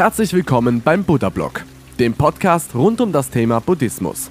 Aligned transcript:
Herzlich 0.00 0.32
willkommen 0.32 0.80
beim 0.80 1.04
Buddha 1.04 1.28
Blog, 1.28 1.62
dem 1.98 2.14
Podcast 2.14 2.74
rund 2.74 3.02
um 3.02 3.12
das 3.12 3.28
Thema 3.28 3.60
Buddhismus. 3.60 4.30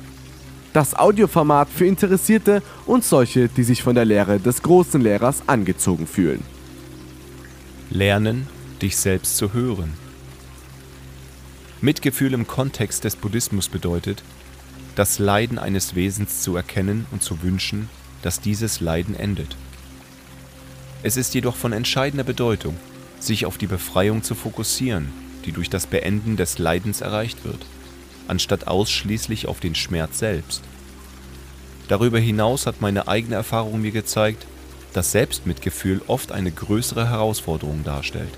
Das 0.73 0.95
Audioformat 0.95 1.69
für 1.69 1.85
Interessierte 1.85 2.63
und 2.87 3.03
solche, 3.03 3.49
die 3.49 3.61
sich 3.61 3.83
von 3.83 3.93
der 3.93 4.03
Lehre 4.03 4.39
des 4.39 4.63
großen 4.63 4.99
Lehrers 4.99 5.43
angezogen 5.45 6.07
fühlen. 6.07 6.43
Lernen, 7.91 8.47
dich 8.81 8.97
selbst 8.97 9.37
zu 9.37 9.53
hören. 9.53 9.93
Mitgefühl 11.81 12.33
im 12.33 12.47
Kontext 12.47 13.03
des 13.03 13.15
Buddhismus 13.15 13.69
bedeutet, 13.69 14.23
das 14.95 15.19
Leiden 15.19 15.59
eines 15.59 15.93
Wesens 15.93 16.41
zu 16.41 16.55
erkennen 16.55 17.05
und 17.11 17.21
zu 17.21 17.43
wünschen, 17.43 17.89
dass 18.23 18.41
dieses 18.41 18.79
Leiden 18.79 19.13
endet. 19.13 19.55
Es 21.03 21.15
ist 21.15 21.35
jedoch 21.35 21.55
von 21.55 21.73
entscheidender 21.73 22.23
Bedeutung, 22.23 22.75
sich 23.19 23.45
auf 23.45 23.59
die 23.59 23.67
Befreiung 23.67 24.23
zu 24.23 24.33
fokussieren 24.33 25.28
die 25.49 25.55
durch 25.55 25.71
das 25.71 25.87
Beenden 25.87 26.37
des 26.37 26.59
Leidens 26.59 27.01
erreicht 27.01 27.43
wird, 27.43 27.65
anstatt 28.27 28.67
ausschließlich 28.67 29.47
auf 29.47 29.59
den 29.59 29.73
Schmerz 29.73 30.19
selbst. 30.19 30.61
Darüber 31.87 32.19
hinaus 32.19 32.67
hat 32.67 32.81
meine 32.81 33.07
eigene 33.07 33.33
Erfahrung 33.33 33.81
mir 33.81 33.89
gezeigt, 33.89 34.45
dass 34.93 35.11
Selbstmitgefühl 35.11 36.03
oft 36.05 36.31
eine 36.31 36.51
größere 36.51 37.09
Herausforderung 37.09 37.83
darstellt. 37.83 38.29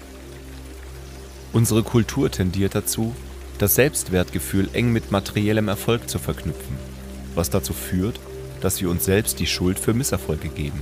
Unsere 1.51 1.83
Kultur 1.83 2.31
tendiert 2.31 2.75
dazu, 2.75 3.13
das 3.57 3.75
Selbstwertgefühl 3.75 4.69
eng 4.71 4.93
mit 4.93 5.11
materiellem 5.11 5.67
Erfolg 5.67 6.09
zu 6.09 6.17
verknüpfen, 6.17 6.77
was 7.35 7.49
dazu 7.49 7.73
führt, 7.73 8.21
dass 8.61 8.79
wir 8.79 8.89
uns 8.89 9.03
selbst 9.03 9.37
die 9.41 9.47
Schuld 9.47 9.77
für 9.77 9.93
Misserfolge 9.93 10.47
geben, 10.47 10.79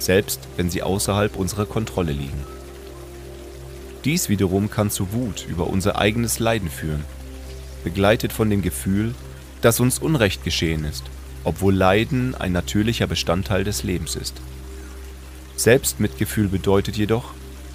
selbst 0.00 0.40
wenn 0.56 0.70
sie 0.70 0.82
außerhalb 0.82 1.36
unserer 1.36 1.66
Kontrolle 1.66 2.10
liegen. 2.10 2.59
Dies 4.04 4.30
wiederum 4.30 4.70
kann 4.70 4.90
zu 4.90 5.12
Wut 5.12 5.46
über 5.48 5.66
unser 5.66 5.98
eigenes 5.98 6.38
Leiden 6.38 6.70
führen, 6.70 7.04
begleitet 7.84 8.32
von 8.32 8.48
dem 8.48 8.62
Gefühl, 8.62 9.14
dass 9.60 9.78
uns 9.78 9.98
Unrecht 9.98 10.42
geschehen 10.42 10.84
ist, 10.84 11.04
obwohl 11.44 11.74
Leiden 11.74 12.34
ein 12.34 12.52
natürlicher 12.52 13.06
Bestandteil 13.06 13.62
des 13.62 13.82
Lebens 13.82 14.16
ist. 14.16 14.40
Selbstmitgefühl 15.56 16.48
bedeutet 16.48 16.96
jedoch, 16.96 17.34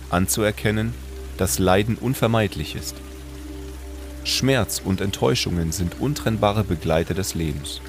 anzuerkennen, 0.09 0.95
dass 1.37 1.59
Leiden 1.59 1.95
unvermeidlich 1.95 2.75
ist. 2.75 2.95
Schmerz 4.23 4.81
und 4.83 5.01
Enttäuschungen 5.01 5.71
sind 5.71 5.99
untrennbare 5.99 6.63
Begleiter 6.63 7.13
des 7.13 7.35
Lebens. 7.35 7.81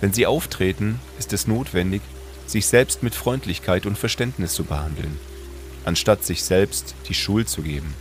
Wenn 0.00 0.12
sie 0.12 0.26
auftreten, 0.26 1.00
ist 1.18 1.32
es 1.32 1.48
notwendig, 1.48 2.02
sich 2.46 2.66
selbst 2.66 3.02
mit 3.02 3.16
Freundlichkeit 3.16 3.84
und 3.84 3.98
Verständnis 3.98 4.52
zu 4.52 4.62
behandeln 4.62 5.18
anstatt 5.84 6.24
sich 6.24 6.44
selbst 6.44 6.94
die 7.08 7.14
Schuld 7.14 7.48
zu 7.48 7.62
geben. 7.62 7.94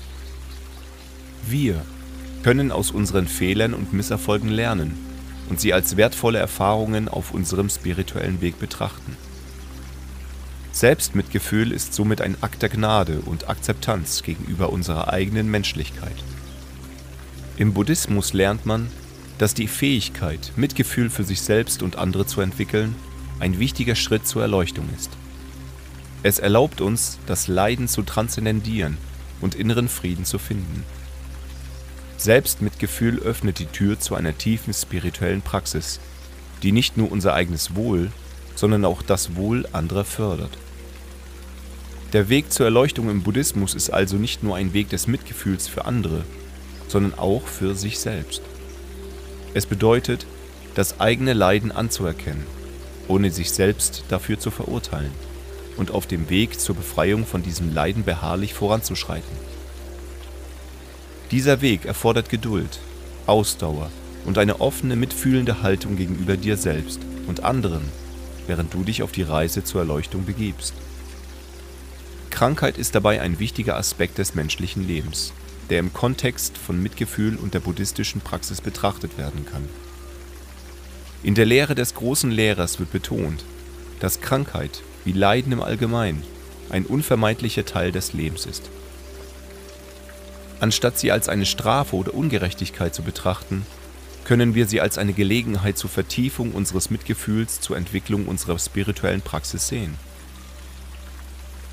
Wir 1.48 1.86
können 2.44 2.72
aus 2.72 2.92
unseren 2.92 3.28
Fehlern 3.28 3.74
und 3.74 3.94
Misserfolgen 3.94 4.50
lernen 4.50 4.98
und 5.50 5.60
sie 5.60 5.74
als 5.74 5.98
wertvolle 5.98 6.40
Erfahrungen 6.40 7.08
auf 7.08 7.32
unserem 7.32 7.70
spirituellen 7.70 8.42
Weg 8.42 8.60
betrachten. 8.60 9.16
Selbstmitgefühl 10.72 11.72
ist 11.72 11.94
somit 11.94 12.22
ein 12.22 12.38
Akt 12.42 12.62
der 12.62 12.70
Gnade 12.70 13.22
und 13.26 13.50
Akzeptanz 13.50 14.22
gegenüber 14.22 14.72
unserer 14.72 15.12
eigenen 15.12 15.50
Menschlichkeit. 15.50 16.16
Im 17.58 17.74
Buddhismus 17.74 18.34
lernt 18.34 18.66
man, 18.66 18.88
dass 19.40 19.54
die 19.54 19.68
Fähigkeit, 19.68 20.52
Mitgefühl 20.56 21.10
für 21.10 21.24
sich 21.24 21.42
selbst 21.42 21.82
und 21.82 21.96
andere 21.96 22.26
zu 22.28 22.42
entwickeln, 22.42 22.96
ein 23.40 23.58
wichtiger 23.58 23.96
Schritt 23.96 24.28
zur 24.28 24.42
Erleuchtung 24.42 24.88
ist. 24.96 25.12
Es 26.24 26.40
erlaubt 26.40 26.82
uns, 26.82 27.20
das 27.28 27.48
Leiden 27.48 27.88
zu 27.88 28.02
transzendendieren 28.02 28.98
und 29.40 29.56
inneren 29.56 29.88
Frieden 29.88 30.26
zu 30.26 30.40
finden. 30.40 30.84
Selbstmitgefühl 32.18 33.20
öffnet 33.20 33.60
die 33.60 33.68
Tür 33.68 34.00
zu 34.00 34.16
einer 34.16 34.36
tiefen 34.36 34.74
spirituellen 34.74 35.44
Praxis, 35.44 36.00
die 36.64 36.72
nicht 36.72 36.98
nur 36.98 37.12
unser 37.12 37.36
eigenes 37.36 37.76
Wohl, 37.76 38.12
sondern 38.56 38.84
auch 38.86 39.04
das 39.04 39.36
Wohl 39.36 39.68
anderer 39.72 40.04
fördert. 40.04 40.58
Der 42.14 42.30
Weg 42.30 42.52
zur 42.52 42.66
Erleuchtung 42.66 43.12
im 43.12 43.22
Buddhismus 43.22 43.76
ist 43.76 43.92
also 43.92 44.16
nicht 44.16 44.42
nur 44.42 44.56
ein 44.56 44.74
Weg 44.74 44.90
des 44.90 45.06
Mitgefühls 45.06 45.68
für 45.68 45.86
andere, 45.86 46.24
sondern 46.88 47.20
auch 47.20 47.46
für 47.46 47.76
sich 47.76 48.00
selbst. 48.00 48.42
Es 49.54 49.68
bedeutet, 49.68 50.26
das 50.74 51.00
eigene 51.00 51.34
Leiden 51.34 51.72
anzuerkennen, 51.72 52.46
ohne 53.08 53.30
sich 53.30 53.52
selbst 53.52 54.06
dafür 54.10 54.40
zu 54.40 54.50
verurteilen 54.50 55.12
und 55.78 55.92
auf 55.92 56.08
dem 56.08 56.30
Weg 56.30 56.60
zur 56.60 56.76
Befreiung 56.76 57.26
von 57.26 57.44
diesem 57.44 57.74
Leiden 57.74 58.04
beharrlich 58.04 58.54
voranzuschreiten. 58.54 59.38
Dieser 61.32 61.62
Weg 61.62 61.86
erfordert 61.86 62.30
Geduld, 62.30 62.80
Ausdauer 63.26 63.92
und 64.26 64.38
eine 64.38 64.62
offene, 64.62 64.96
mitfühlende 64.96 65.62
Haltung 65.62 65.96
gegenüber 65.96 66.38
dir 66.38 66.58
selbst 66.58 67.00
und 67.28 67.44
anderen, 67.44 67.84
während 68.48 68.74
du 68.74 68.84
dich 68.84 69.04
auf 69.04 69.12
die 69.12 69.24
Reise 69.24 69.64
zur 69.64 69.82
Erleuchtung 69.82 70.26
begibst. 70.26 70.74
Krankheit 72.30 72.78
ist 72.78 72.96
dabei 72.96 73.22
ein 73.22 73.40
wichtiger 73.40 73.78
Aspekt 73.78 74.20
des 74.20 74.36
menschlichen 74.36 74.88
Lebens, 74.88 75.34
der 75.70 75.80
im 75.80 75.92
Kontext 75.92 76.58
von 76.58 76.82
Mitgefühl 76.82 77.36
und 77.36 77.54
der 77.54 77.60
buddhistischen 77.60 78.22
Praxis 78.22 78.62
betrachtet 78.62 79.18
werden 79.18 79.46
kann. 79.46 79.68
In 81.24 81.36
der 81.36 81.46
Lehre 81.46 81.76
des 81.76 81.96
großen 81.96 82.32
Lehrers 82.32 82.80
wird 82.80 82.92
betont, 82.92 83.44
dass 84.00 84.22
Krankheit 84.22 84.84
wie 85.08 85.14
Leiden 85.14 85.54
im 85.54 85.62
Allgemeinen 85.62 86.22
ein 86.70 86.86
unvermeidlicher 86.86 87.64
Teil 87.64 87.94
des 87.94 88.12
Lebens 88.12 88.46
ist. 88.46 88.70
Anstatt 90.60 91.00
sie 91.00 91.14
als 91.14 91.30
eine 91.30 91.46
Strafe 91.46 91.96
oder 91.96 92.14
Ungerechtigkeit 92.14 92.94
zu 92.94 93.04
betrachten, 93.04 93.66
können 94.26 94.54
wir 94.54 94.68
sie 94.68 94.82
als 94.82 94.98
eine 94.98 95.14
Gelegenheit 95.14 95.78
zur 95.78 95.90
Vertiefung 95.90 96.52
unseres 96.52 96.90
Mitgefühls 96.90 97.62
zur 97.62 97.78
Entwicklung 97.78 98.28
unserer 98.28 98.60
spirituellen 98.60 99.22
Praxis 99.22 99.70
sehen. 99.70 99.96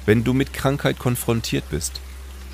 Wenn 0.07 0.23
du 0.23 0.33
mit 0.33 0.53
Krankheit 0.53 1.01
konfrontiert 1.01 1.69
bist, 1.71 2.01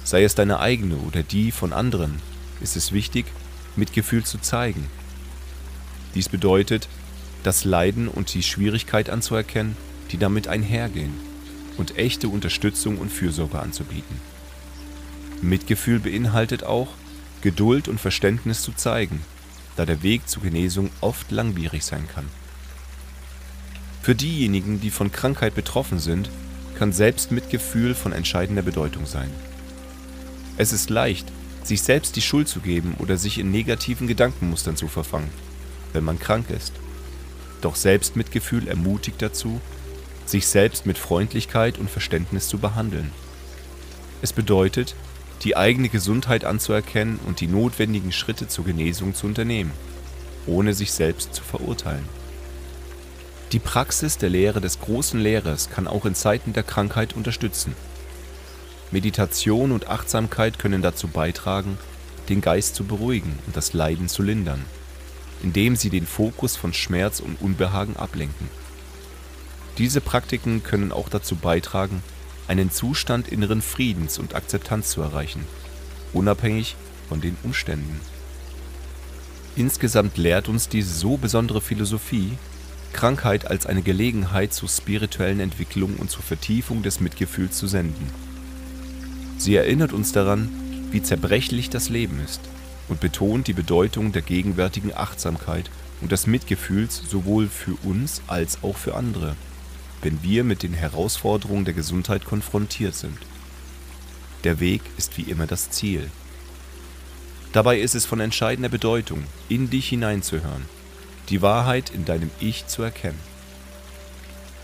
sei 0.02 0.24
es 0.24 0.34
deine 0.34 0.60
eigene 0.60 0.96
oder 0.96 1.22
die 1.22 1.50
von 1.50 1.74
anderen, 1.74 2.22
ist 2.62 2.74
es 2.74 2.92
wichtig, 2.92 3.26
Mitgefühl 3.76 4.24
zu 4.24 4.38
zeigen. 4.38 4.86
Dies 6.14 6.30
bedeutet, 6.30 6.88
das 7.42 7.64
Leiden 7.64 8.08
und 8.08 8.32
die 8.32 8.42
Schwierigkeit 8.42 9.10
anzuerkennen 9.10 9.76
die 10.10 10.18
damit 10.18 10.48
einhergehen, 10.48 11.14
und 11.76 11.96
echte 11.96 12.28
Unterstützung 12.28 12.98
und 12.98 13.10
Fürsorge 13.10 13.58
anzubieten. 13.58 14.20
Mitgefühl 15.40 15.98
beinhaltet 15.98 16.64
auch, 16.64 16.88
Geduld 17.40 17.88
und 17.88 17.98
Verständnis 17.98 18.62
zu 18.62 18.72
zeigen, 18.72 19.22
da 19.76 19.86
der 19.86 20.02
Weg 20.02 20.28
zur 20.28 20.42
Genesung 20.42 20.90
oft 21.00 21.30
langwierig 21.30 21.84
sein 21.84 22.06
kann. 22.12 22.26
Für 24.02 24.14
diejenigen, 24.14 24.80
die 24.80 24.90
von 24.90 25.12
Krankheit 25.12 25.54
betroffen 25.54 25.98
sind, 25.98 26.30
kann 26.78 26.92
Selbstmitgefühl 26.92 27.94
von 27.94 28.12
entscheidender 28.12 28.62
Bedeutung 28.62 29.06
sein. 29.06 29.30
Es 30.56 30.72
ist 30.72 30.90
leicht, 30.90 31.26
sich 31.62 31.82
selbst 31.82 32.16
die 32.16 32.22
Schuld 32.22 32.48
zu 32.48 32.60
geben 32.60 32.94
oder 32.98 33.16
sich 33.16 33.38
in 33.38 33.50
negativen 33.50 34.06
Gedankenmustern 34.06 34.76
zu 34.76 34.88
verfangen, 34.88 35.30
wenn 35.92 36.04
man 36.04 36.18
krank 36.18 36.50
ist. 36.50 36.72
Doch 37.60 37.76
Selbstmitgefühl 37.76 38.68
ermutigt 38.68 39.20
dazu, 39.20 39.60
sich 40.30 40.46
selbst 40.46 40.86
mit 40.86 40.98
Freundlichkeit 40.98 41.78
und 41.78 41.90
Verständnis 41.90 42.48
zu 42.48 42.58
behandeln. 42.58 43.10
Es 44.22 44.32
bedeutet, 44.32 44.94
die 45.42 45.56
eigene 45.56 45.88
Gesundheit 45.88 46.44
anzuerkennen 46.44 47.18
und 47.26 47.40
die 47.40 47.46
notwendigen 47.46 48.12
Schritte 48.12 48.48
zur 48.48 48.64
Genesung 48.64 49.14
zu 49.14 49.26
unternehmen, 49.26 49.72
ohne 50.46 50.74
sich 50.74 50.92
selbst 50.92 51.34
zu 51.34 51.42
verurteilen. 51.42 52.06
Die 53.52 53.58
Praxis 53.58 54.18
der 54.18 54.30
Lehre 54.30 54.60
des 54.60 54.80
großen 54.80 55.18
Lehrers 55.18 55.70
kann 55.70 55.88
auch 55.88 56.06
in 56.06 56.14
Zeiten 56.14 56.52
der 56.52 56.62
Krankheit 56.62 57.16
unterstützen. 57.16 57.74
Meditation 58.92 59.72
und 59.72 59.88
Achtsamkeit 59.88 60.58
können 60.58 60.82
dazu 60.82 61.08
beitragen, 61.08 61.78
den 62.28 62.40
Geist 62.40 62.74
zu 62.74 62.84
beruhigen 62.84 63.38
und 63.46 63.56
das 63.56 63.72
Leiden 63.72 64.08
zu 64.08 64.22
lindern, 64.22 64.64
indem 65.42 65.74
sie 65.74 65.90
den 65.90 66.06
Fokus 66.06 66.56
von 66.56 66.72
Schmerz 66.72 67.18
und 67.18 67.40
Unbehagen 67.40 67.96
ablenken. 67.96 68.48
Diese 69.78 70.00
Praktiken 70.00 70.62
können 70.62 70.92
auch 70.92 71.08
dazu 71.08 71.36
beitragen, 71.36 72.02
einen 72.48 72.70
Zustand 72.70 73.28
inneren 73.28 73.62
Friedens 73.62 74.18
und 74.18 74.34
Akzeptanz 74.34 74.90
zu 74.90 75.02
erreichen, 75.02 75.44
unabhängig 76.12 76.76
von 77.08 77.20
den 77.20 77.36
Umständen. 77.42 78.00
Insgesamt 79.56 80.16
lehrt 80.16 80.48
uns 80.48 80.68
diese 80.68 80.92
so 80.92 81.16
besondere 81.16 81.60
Philosophie, 81.60 82.38
Krankheit 82.92 83.46
als 83.46 83.66
eine 83.66 83.82
Gelegenheit 83.82 84.52
zur 84.52 84.68
spirituellen 84.68 85.40
Entwicklung 85.40 85.96
und 85.96 86.10
zur 86.10 86.22
Vertiefung 86.22 86.82
des 86.82 87.00
Mitgefühls 87.00 87.56
zu 87.56 87.66
senden. 87.66 88.10
Sie 89.38 89.54
erinnert 89.54 89.92
uns 89.92 90.12
daran, 90.12 90.50
wie 90.90 91.02
zerbrechlich 91.02 91.70
das 91.70 91.88
Leben 91.88 92.20
ist 92.24 92.40
und 92.88 93.00
betont 93.00 93.46
die 93.46 93.52
Bedeutung 93.52 94.12
der 94.12 94.22
gegenwärtigen 94.22 94.92
Achtsamkeit 94.92 95.70
und 96.00 96.12
des 96.12 96.26
Mitgefühls 96.26 97.02
sowohl 97.08 97.48
für 97.48 97.74
uns 97.84 98.22
als 98.26 98.62
auch 98.62 98.76
für 98.76 98.96
andere 98.96 99.36
wenn 100.02 100.22
wir 100.22 100.44
mit 100.44 100.62
den 100.62 100.72
Herausforderungen 100.72 101.64
der 101.64 101.74
Gesundheit 101.74 102.24
konfrontiert 102.24 102.94
sind. 102.94 103.18
Der 104.44 104.60
Weg 104.60 104.82
ist 104.96 105.18
wie 105.18 105.22
immer 105.22 105.46
das 105.46 105.70
Ziel. 105.70 106.10
Dabei 107.52 107.80
ist 107.80 107.94
es 107.94 108.06
von 108.06 108.20
entscheidender 108.20 108.68
Bedeutung, 108.68 109.24
in 109.48 109.70
dich 109.70 109.88
hineinzuhören, 109.88 110.64
die 111.28 111.42
Wahrheit 111.42 111.90
in 111.90 112.04
deinem 112.04 112.30
Ich 112.40 112.66
zu 112.66 112.82
erkennen. 112.82 113.18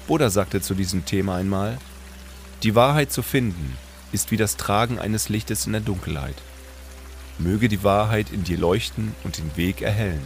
Buddha 0.06 0.31
sagte 0.31 0.61
zu 0.61 0.75
diesem 0.75 1.05
Thema 1.05 1.37
einmal, 1.37 1.79
die 2.62 2.75
Wahrheit 2.75 3.12
zu 3.12 3.23
finden 3.23 3.77
ist 4.12 4.31
wie 4.31 4.37
das 4.37 4.56
Tragen 4.56 4.99
eines 4.99 5.29
Lichtes 5.29 5.67
in 5.67 5.73
der 5.73 5.81
Dunkelheit. 5.81 6.37
Möge 7.39 7.69
die 7.69 7.85
Wahrheit 7.85 8.32
in 8.32 8.44
dir 8.44 8.56
leuchten 8.56 9.15
und 9.25 9.37
den 9.39 9.56
Weg 9.56 9.82
erhellen. 9.82 10.23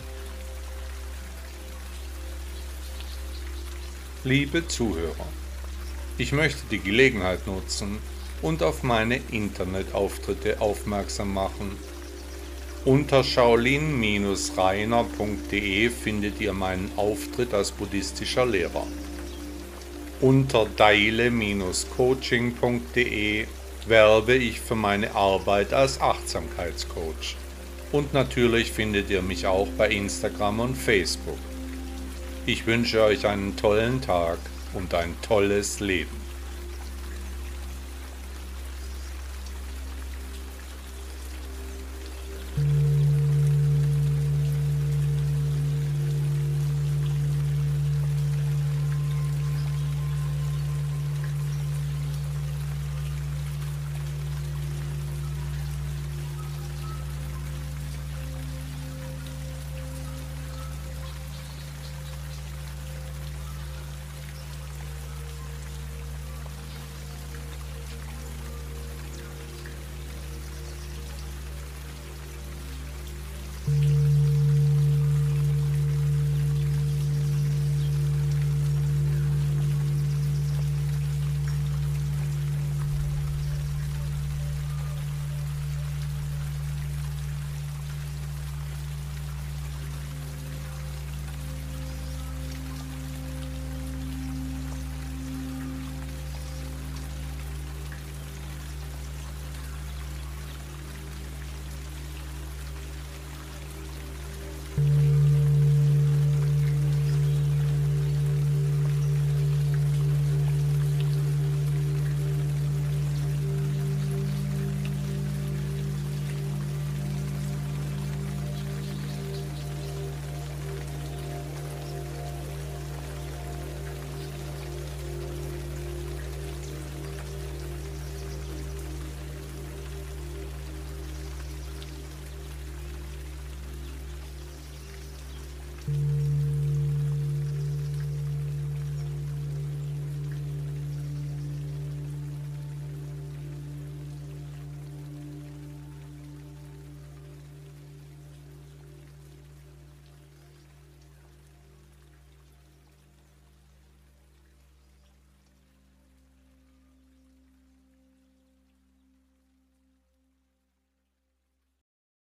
Liebe 4.22 4.68
Zuhörer, 4.68 5.26
ich 6.18 6.32
möchte 6.32 6.60
die 6.70 6.80
Gelegenheit 6.80 7.46
nutzen 7.46 8.00
und 8.42 8.62
auf 8.62 8.82
meine 8.82 9.18
Internetauftritte 9.30 10.60
aufmerksam 10.60 11.32
machen. 11.32 11.78
Unter 12.84 13.24
shaolin-reiner.de 13.24 15.88
findet 15.88 16.38
ihr 16.38 16.52
meinen 16.52 16.92
Auftritt 16.96 17.54
als 17.54 17.70
buddhistischer 17.70 18.44
Lehrer. 18.44 18.86
Unter 20.20 20.66
daile-coaching.de 20.66 23.46
werbe 23.86 24.34
ich 24.34 24.60
für 24.60 24.76
meine 24.76 25.14
Arbeit 25.14 25.72
als 25.72 25.98
Achtsamkeitscoach. 25.98 27.36
Und 27.90 28.12
natürlich 28.12 28.70
findet 28.70 29.08
ihr 29.08 29.22
mich 29.22 29.46
auch 29.46 29.68
bei 29.78 29.88
Instagram 29.88 30.60
und 30.60 30.76
Facebook. 30.76 31.38
Ich 32.52 32.66
wünsche 32.66 33.00
euch 33.04 33.28
einen 33.28 33.54
tollen 33.54 34.02
Tag 34.02 34.38
und 34.74 34.92
ein 34.92 35.14
tolles 35.22 35.78
Leben. 35.78 36.19